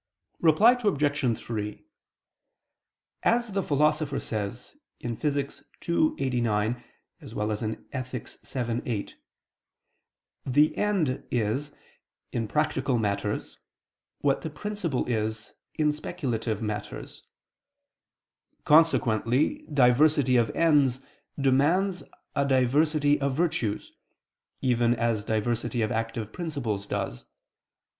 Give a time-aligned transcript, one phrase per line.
[0.39, 1.37] Reply Obj.
[1.37, 1.85] 3:
[3.21, 5.37] As the Philosopher says (Phys.
[5.37, 5.63] ii, text.
[6.67, 6.83] 89;
[7.91, 8.27] Ethic.
[8.41, 9.15] vii, 8),
[10.47, 11.75] the end is,
[12.31, 13.59] in practical matters,
[14.21, 17.27] what the principle is in speculative matters.
[18.65, 21.01] Consequently diversity of ends
[21.39, 22.01] demands
[22.35, 23.91] a diversity of virtues,
[24.61, 27.27] even as diversity of active principles does.